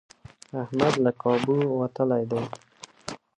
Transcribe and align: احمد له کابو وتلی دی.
احمد 0.61 0.93
له 1.03 1.11
کابو 1.21 1.55
وتلی 1.79 2.23
دی. 2.31 2.41